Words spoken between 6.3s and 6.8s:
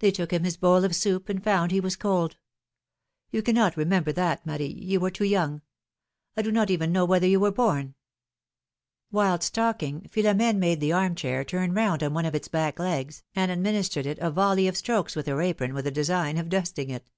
I do not